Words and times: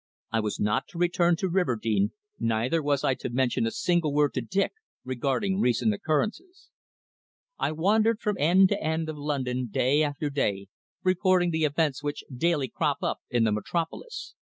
I 0.31 0.39
was 0.39 0.59
not 0.59 0.87
to 0.87 0.97
return 0.97 1.35
to 1.35 1.47
Riverdene, 1.47 2.09
neither 2.39 2.81
was 2.81 3.03
I 3.03 3.13
to 3.13 3.29
mention 3.29 3.67
a 3.67 3.69
single 3.71 4.11
word 4.11 4.33
to 4.33 4.41
Dick 4.41 4.71
regarding 5.03 5.59
recent 5.59 5.93
occurrences. 5.93 6.69
I 7.59 7.71
wandered 7.73 8.19
from 8.19 8.35
end 8.39 8.69
to 8.69 8.81
end 8.83 9.09
of 9.09 9.17
London 9.19 9.67
day 9.67 10.01
after 10.01 10.31
day, 10.31 10.69
reporting 11.03 11.51
the 11.51 11.65
events 11.65 12.01
which 12.01 12.23
daily 12.35 12.67
crop 12.67 13.03
up 13.03 13.19
in 13.29 13.43
the 13.43 13.51
Metropolis. 13.51 14.33